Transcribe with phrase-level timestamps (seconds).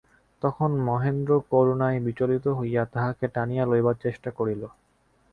[0.41, 4.63] তখন মহেন্দ্র করুণায় বিচলিত হইয়া তাহাকে টানিয়া লইবার চেষ্টা করিল।